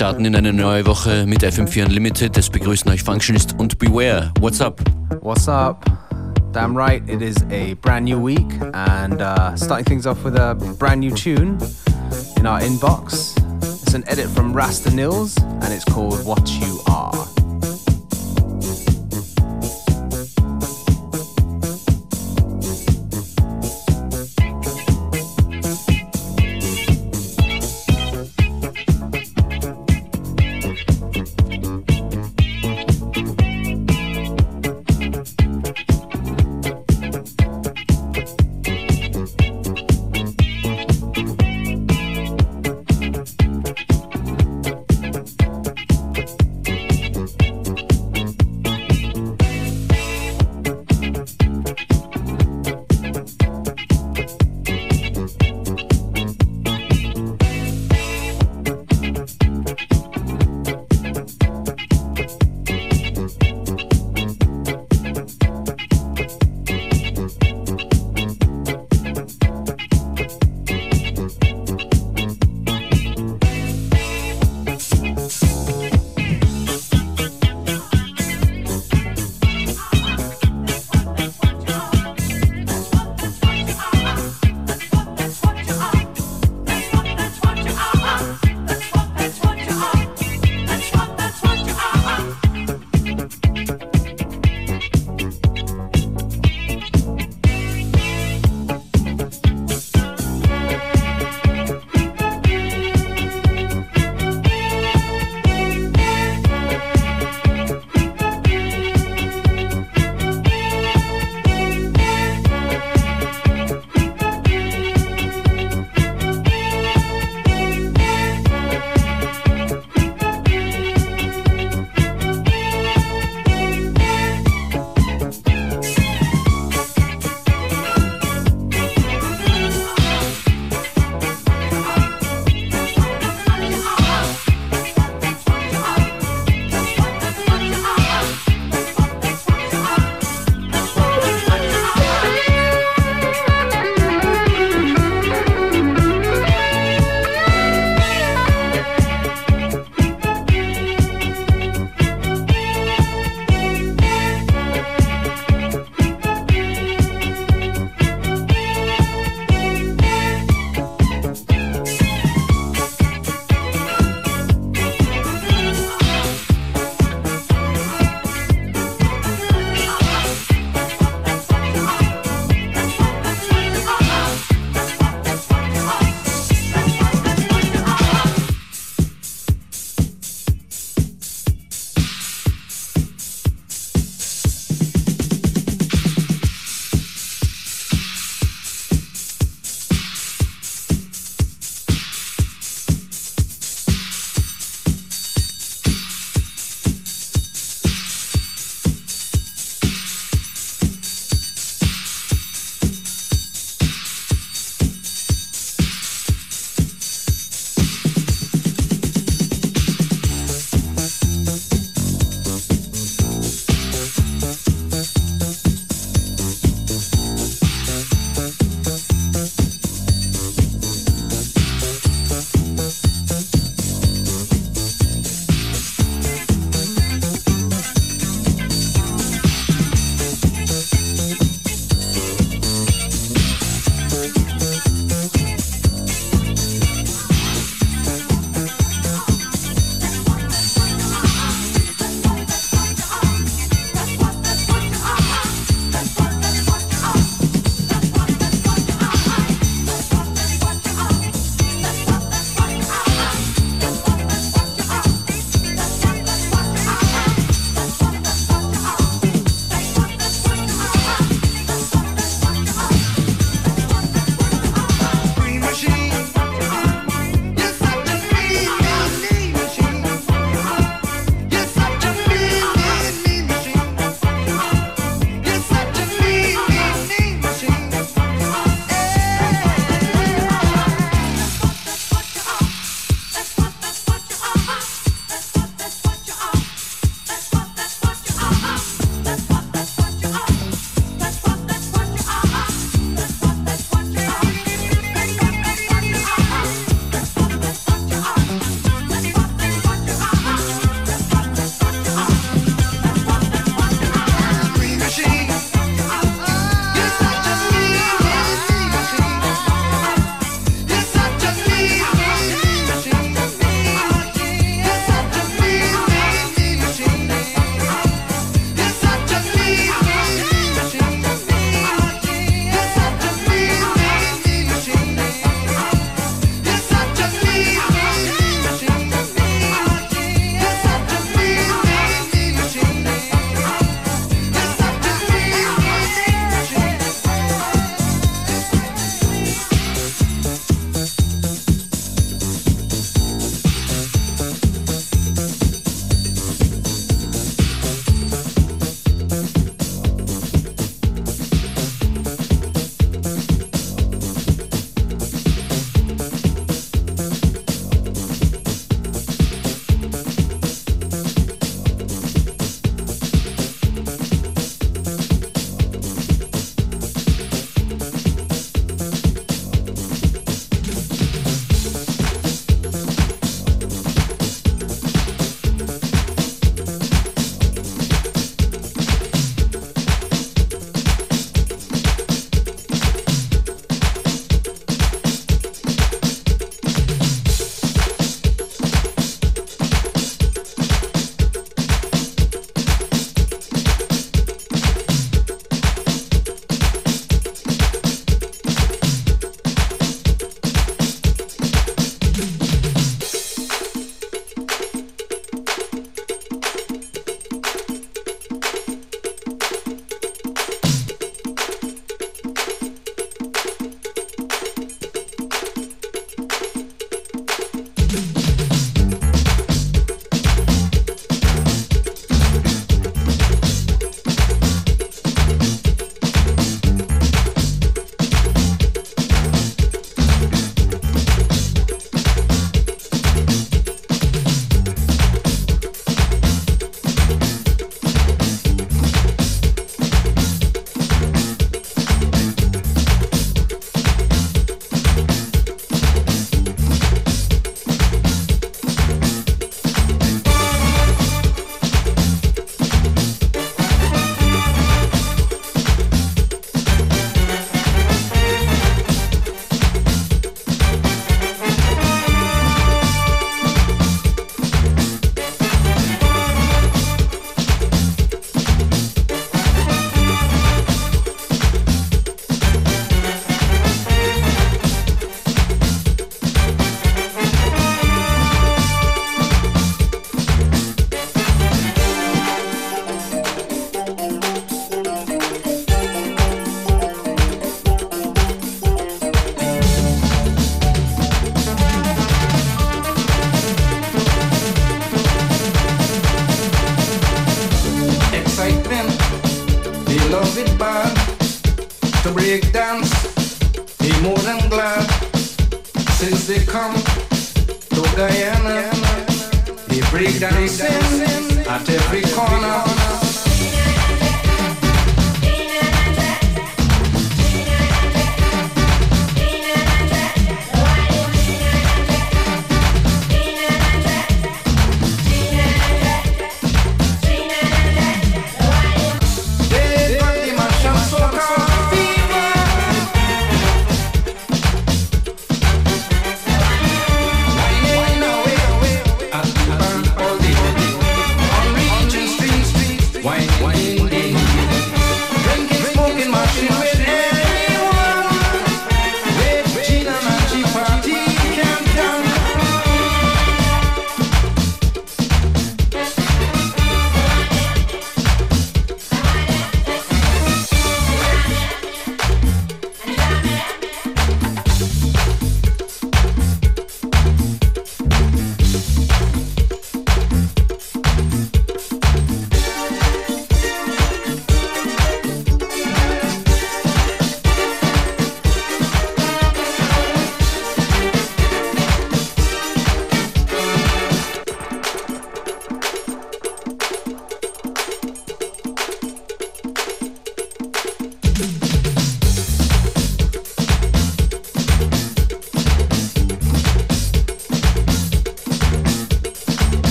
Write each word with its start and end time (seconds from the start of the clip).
starten 0.00 0.24
in 0.24 0.34
eine 0.34 0.54
neue 0.54 0.86
Woche 0.86 1.26
mit 1.26 1.44
FM4 1.44 1.84
Unlimited. 1.84 2.34
Es 2.38 2.48
begrüßen 2.48 2.90
euch 2.90 3.02
Functionist 3.02 3.54
und 3.58 3.78
Beware. 3.78 4.32
What's 4.40 4.58
up? 4.58 4.80
What's 5.20 5.46
up? 5.46 5.84
Damn 6.54 6.74
right, 6.74 7.06
it 7.06 7.20
is 7.20 7.36
a 7.50 7.74
brand 7.82 8.06
new 8.06 8.18
week 8.18 8.50
and 8.72 9.20
uh, 9.20 9.54
starting 9.56 9.84
things 9.84 10.06
off 10.06 10.24
with 10.24 10.38
a 10.38 10.54
brand 10.78 11.00
new 11.00 11.14
tune 11.14 11.58
in 12.38 12.46
our 12.46 12.60
inbox. 12.62 13.36
It's 13.82 13.92
an 13.92 14.04
edit 14.08 14.30
from 14.30 14.54
Rasta 14.54 14.90
Nils 14.90 15.36
and 15.36 15.70
it's 15.70 15.84
called 15.84 16.24
What 16.24 16.48
You 16.48 16.80
Are. 16.86 17.19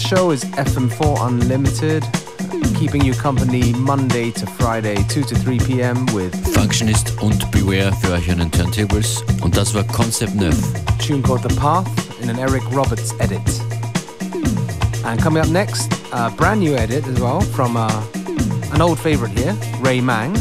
Show 0.00 0.30
is 0.30 0.44
FM4 0.44 1.26
Unlimited, 1.26 2.04
keeping 2.78 3.04
you 3.04 3.12
company 3.14 3.72
Monday 3.74 4.30
to 4.30 4.46
Friday, 4.46 4.96
2 5.08 5.22
to 5.22 5.34
3 5.34 5.58
p.m. 5.58 6.06
with 6.14 6.34
Functionist 6.54 7.20
und 7.22 7.50
Beware 7.50 7.92
für 7.92 8.12
euch 8.12 8.30
an 8.30 8.38
den 8.38 8.50
Turntables. 8.50 9.22
Und 9.42 9.56
das 9.56 9.74
war 9.74 9.84
Concept 9.84 10.34
Neuf. 10.34 10.56
tune 10.98 11.22
called 11.22 11.42
The 11.42 11.54
Path 11.56 11.88
in 12.22 12.30
an 12.30 12.38
Eric 12.38 12.62
Roberts 12.72 13.12
edit. 13.20 13.40
And 15.04 15.20
coming 15.20 15.42
up 15.42 15.48
next, 15.48 15.92
a 16.12 16.30
brand 16.30 16.60
new 16.60 16.74
edit 16.76 17.06
as 17.06 17.20
well 17.20 17.40
from 17.40 17.76
uh, 17.76 17.90
an 18.72 18.80
old 18.80 18.98
favorite 18.98 19.32
here, 19.32 19.56
Ray 19.80 20.00
Mang. 20.00 20.34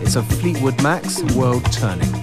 It's 0.00 0.16
a 0.16 0.22
Fleetwood 0.22 0.80
Mac's 0.82 1.22
World 1.34 1.64
Turning. 1.72 2.15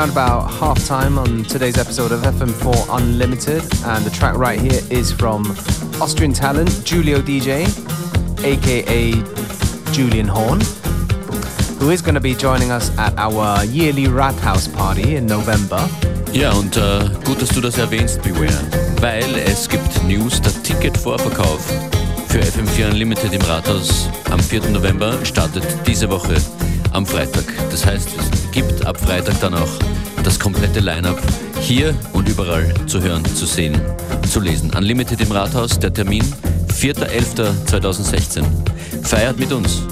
Around 0.00 0.10
about 0.10 0.48
half 0.48 0.82
time 0.86 1.18
on 1.18 1.44
today's 1.44 1.76
episode 1.76 2.10
of 2.10 2.20
FM4 2.22 2.96
Unlimited, 2.96 3.62
and 3.84 4.02
the 4.02 4.10
track 4.10 4.34
right 4.34 4.58
here 4.58 4.80
is 4.88 5.12
from 5.12 5.44
Austrian 6.00 6.32
talent 6.32 6.70
Julio 6.88 7.20
DJ, 7.20 7.66
aka 8.42 9.12
Julian 9.92 10.26
Horn, 10.26 10.60
who 11.80 11.90
is 11.90 12.00
going 12.00 12.14
to 12.14 12.20
be 12.20 12.34
joining 12.34 12.70
us 12.70 12.96
at 12.96 13.12
our 13.18 13.62
yearly 13.66 14.06
Rathaus 14.06 14.74
party 14.74 15.16
in 15.16 15.26
November. 15.26 15.86
Ja, 16.32 16.52
und 16.52 16.78
äh, 16.78 17.10
gut, 17.26 17.42
dass 17.42 17.50
du 17.50 17.60
das 17.60 17.76
erwähnst, 17.76 18.22
Beware, 18.22 18.58
weil 19.00 19.34
es 19.44 19.68
gibt 19.68 20.02
News, 20.04 20.40
der 20.40 20.62
Ticketvorverkauf 20.62 21.60
für 22.28 22.40
FM4 22.40 22.92
Unlimited 22.92 23.34
im 23.34 23.42
Rathaus 23.42 24.08
am 24.30 24.40
4. 24.40 24.70
November 24.70 25.12
startet 25.24 25.64
diese 25.86 26.08
Woche 26.08 26.36
am 26.92 27.04
Freitag. 27.04 27.44
Das 27.70 27.84
heißt, 27.84 28.08
es 28.18 28.50
gibt 28.50 28.86
ab 28.86 28.98
Freitag 28.98 29.38
dann 29.40 29.54
auch 29.54 29.89
das 30.22 30.38
komplette 30.38 30.80
Line-up 30.80 31.20
hier 31.60 31.94
und 32.12 32.28
überall 32.28 32.72
zu 32.86 33.02
hören, 33.02 33.24
zu 33.24 33.46
sehen, 33.46 33.80
zu 34.28 34.40
lesen. 34.40 34.70
Unlimited 34.76 35.20
im 35.20 35.32
Rathaus, 35.32 35.78
der 35.78 35.92
Termin 35.92 36.24
4.11.2016. 36.80 38.44
Feiert 39.02 39.38
mit 39.38 39.52
uns! 39.52 39.82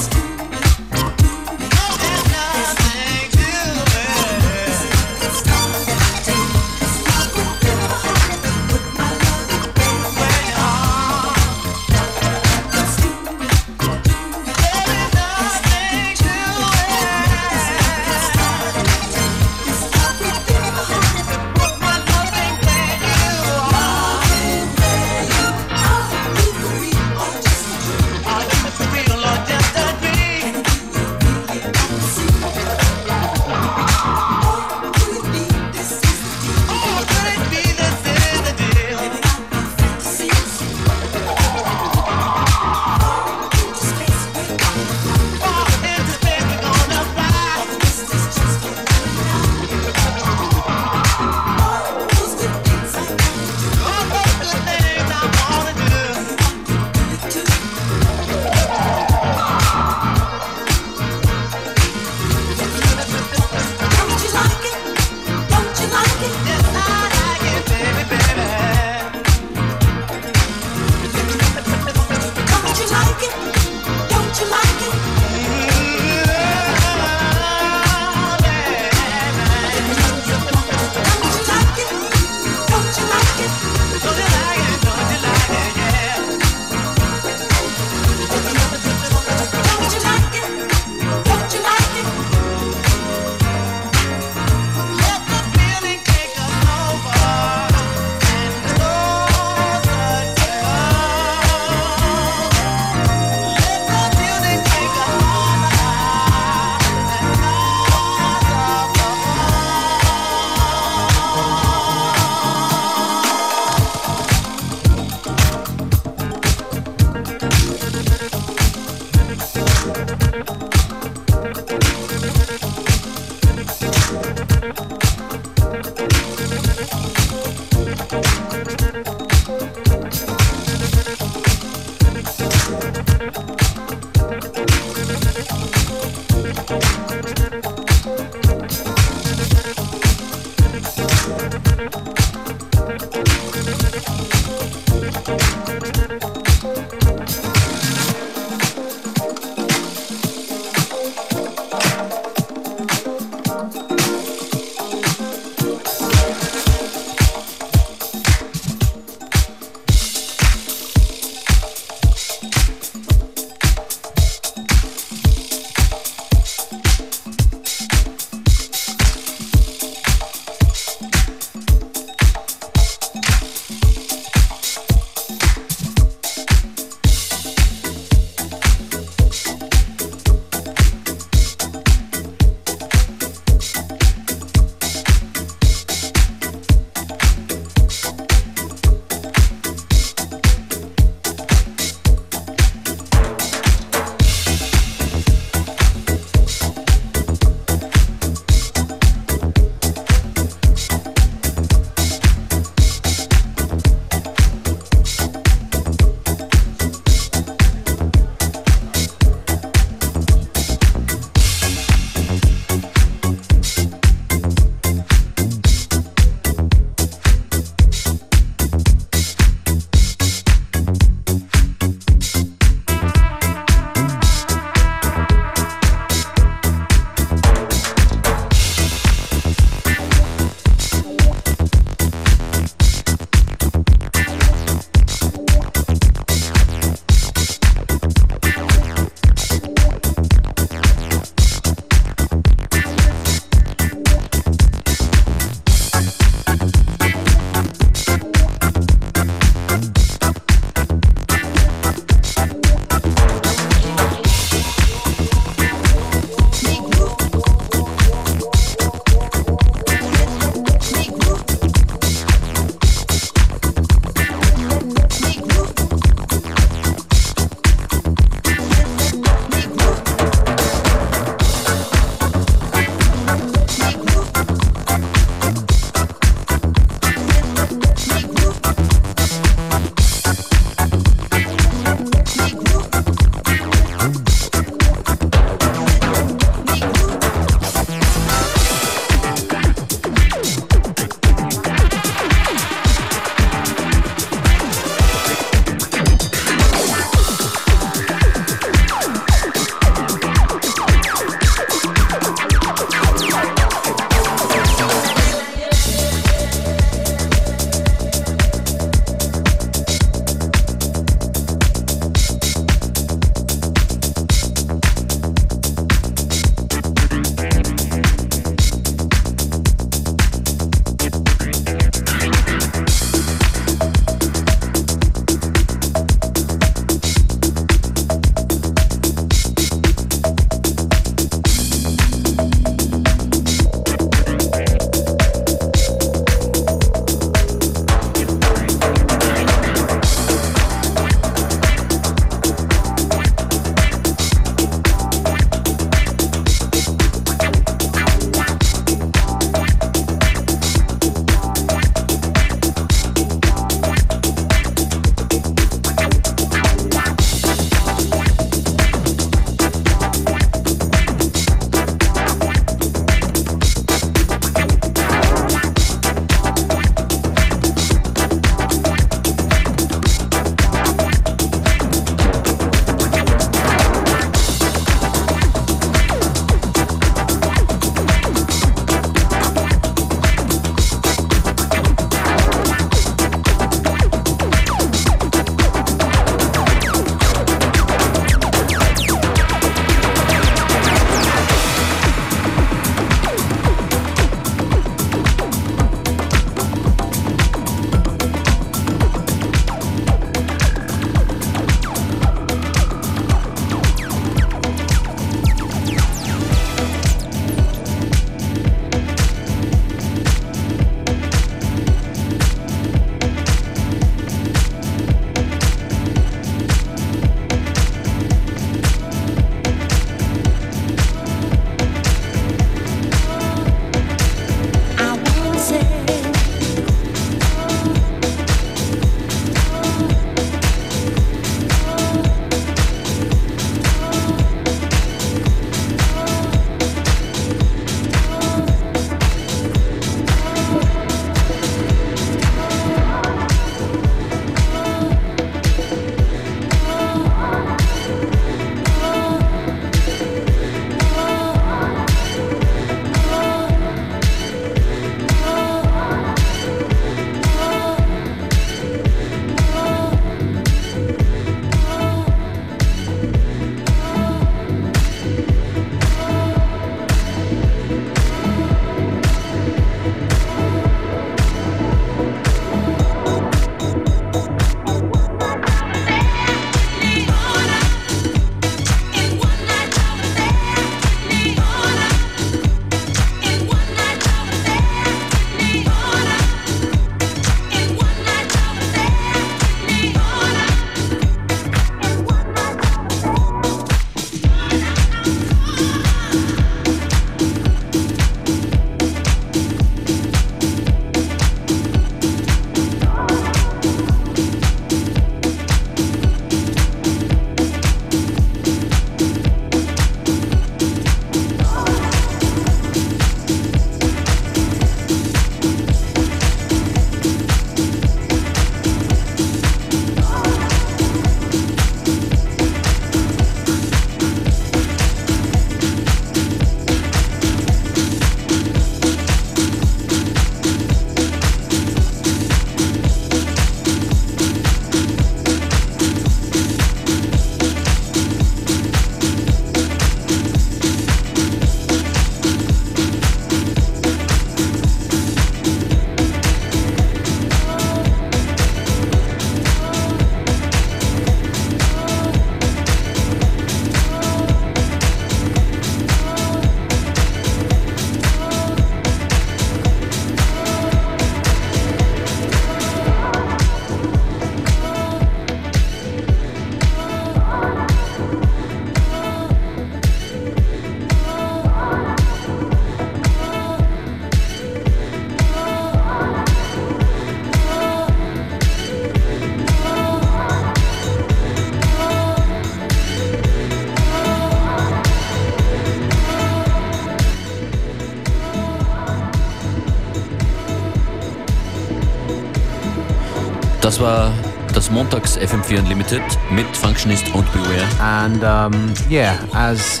Das 593.98 594.06
war 594.06 594.32
das 594.74 594.90
Montags 594.92 595.36
FM4 595.36 595.80
Unlimited 595.80 596.22
mit 596.52 596.66
Functionist 596.76 597.34
und 597.34 597.52
Beware. 597.52 597.84
And 598.00 598.44
um, 598.44 598.94
yeah, 599.10 599.36
as 599.54 600.00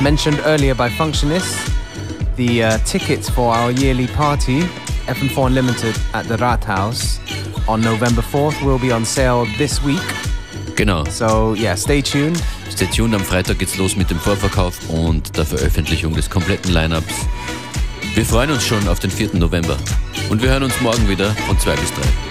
mentioned 0.00 0.40
earlier 0.46 0.74
by 0.74 0.88
Functionist, 0.88 1.54
the 2.38 2.64
uh, 2.64 2.78
tickets 2.86 3.28
for 3.28 3.54
our 3.54 3.70
yearly 3.70 4.06
party, 4.06 4.62
FM4 5.08 5.48
Unlimited 5.48 5.94
at 6.14 6.26
the 6.26 6.38
Rathaus, 6.38 7.18
on 7.68 7.82
November 7.82 8.22
4th 8.22 8.64
will 8.64 8.78
be 8.78 8.90
on 8.90 9.04
sale 9.04 9.46
this 9.58 9.84
week. 9.84 10.00
Genau. 10.74 11.04
So 11.10 11.54
yeah, 11.54 11.74
stay 11.74 12.00
tuned. 12.00 12.42
Stay 12.70 12.86
tuned, 12.86 13.14
am 13.14 13.20
Freitag 13.20 13.58
geht's 13.58 13.76
los 13.76 13.94
mit 13.94 14.08
dem 14.08 14.20
Vorverkauf 14.20 14.88
und 14.88 15.36
der 15.36 15.44
Veröffentlichung 15.44 16.14
des 16.14 16.30
kompletten 16.30 16.72
Lineups. 16.72 17.26
Wir 18.14 18.24
freuen 18.24 18.52
uns 18.52 18.64
schon 18.64 18.88
auf 18.88 19.00
den 19.00 19.10
4. 19.10 19.34
November 19.34 19.76
und 20.30 20.40
wir 20.40 20.48
hören 20.48 20.62
uns 20.62 20.80
morgen 20.80 21.06
wieder 21.10 21.32
von 21.46 21.58
2 21.58 21.76
bis 21.76 21.92
3. 21.92 22.23